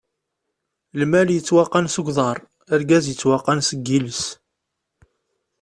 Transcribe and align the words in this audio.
Lmal 0.99 1.27
yettwaqqan 1.31 1.85
seg 1.93 2.05
uḍaṛ, 2.11 2.37
argaz 2.73 3.05
yettwaqqan 3.07 3.59
seg 3.69 3.81
iles! 3.97 4.23